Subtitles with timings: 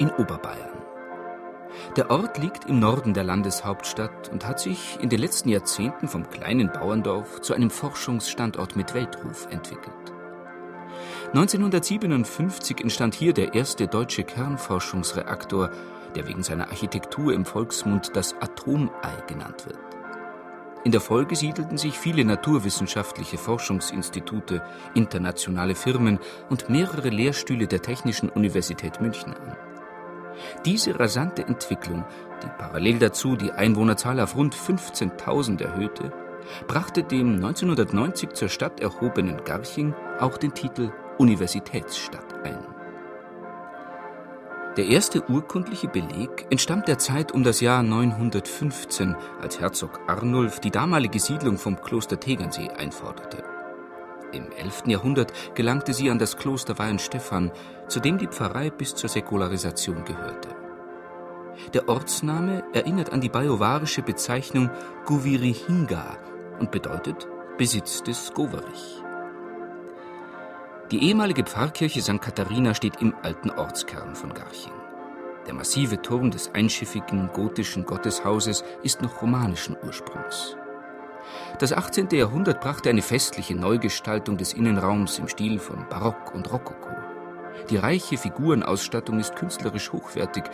[0.00, 0.80] in Oberbayern.
[1.96, 6.28] Der Ort liegt im Norden der Landeshauptstadt und hat sich in den letzten Jahrzehnten vom
[6.28, 9.94] kleinen Bauerndorf zu einem Forschungsstandort mit Weltruf entwickelt.
[11.32, 15.70] 1957 entstand hier der erste deutsche Kernforschungsreaktor,
[16.16, 19.78] der wegen seiner Architektur im Volksmund das Atomei genannt wird.
[20.82, 24.62] In der Folge siedelten sich viele naturwissenschaftliche Forschungsinstitute,
[24.94, 29.69] internationale Firmen und mehrere Lehrstühle der Technischen Universität München an.
[30.64, 32.04] Diese rasante Entwicklung,
[32.42, 36.12] die parallel dazu die Einwohnerzahl auf rund 15.000 erhöhte,
[36.66, 42.58] brachte dem 1990 zur Stadt erhobenen Garching auch den Titel Universitätsstadt ein.
[44.76, 50.70] Der erste urkundliche Beleg entstammt der Zeit um das Jahr 915, als Herzog Arnulf die
[50.70, 53.59] damalige Siedlung vom Kloster Tegernsee einforderte.
[54.32, 54.84] Im 11.
[54.86, 57.50] Jahrhundert gelangte sie an das Kloster Weihenstephan,
[57.88, 60.48] zu dem die Pfarrei bis zur Säkularisation gehörte.
[61.74, 64.70] Der Ortsname erinnert an die bajuwarische Bezeichnung
[65.04, 66.16] Guvirihinga
[66.58, 67.28] und bedeutet
[67.58, 69.02] Besitz des Goverich.
[70.90, 72.20] Die ehemalige Pfarrkirche St.
[72.20, 74.72] Katharina steht im alten Ortskern von Garching.
[75.46, 80.56] Der massive Turm des einschiffigen gotischen Gotteshauses ist noch romanischen Ursprungs.
[81.58, 82.08] Das 18.
[82.12, 86.90] Jahrhundert brachte eine festliche Neugestaltung des Innenraums im Stil von Barock und Rokoko.
[87.68, 90.44] Die reiche Figurenausstattung ist künstlerisch hochwertig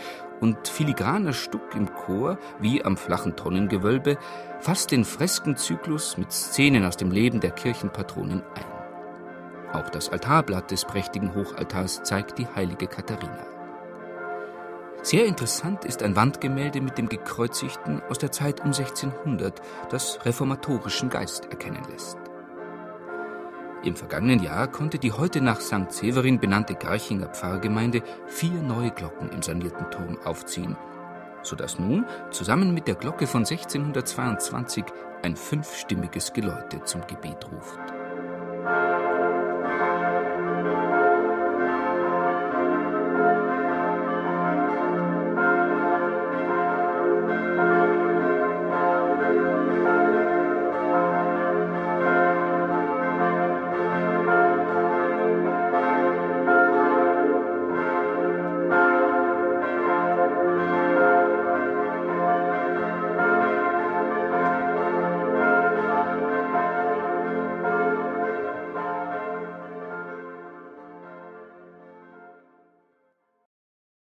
[0.41, 4.17] und filigraner Stuck im Chor wie am flachen Tonnengewölbe
[4.59, 9.73] fasst den Freskenzyklus mit Szenen aus dem Leben der Kirchenpatronin ein.
[9.73, 13.45] Auch das Altarblatt des prächtigen Hochaltars zeigt die heilige Katharina.
[15.03, 21.09] Sehr interessant ist ein Wandgemälde mit dem Gekreuzigten aus der Zeit um 1600, das reformatorischen
[21.09, 22.17] Geist erkennen lässt.
[23.83, 25.91] Im vergangenen Jahr konnte die heute nach St.
[25.91, 30.75] Severin benannte Garchinger Pfarrgemeinde vier neue Glocken im sanierten Turm aufziehen,
[31.41, 34.83] sodass nun zusammen mit der Glocke von 1622
[35.23, 37.79] ein fünfstimmiges Geläute zum Gebet ruft.